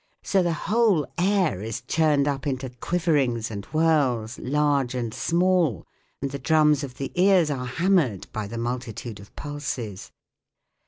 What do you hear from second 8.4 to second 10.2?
the multitude of pulses.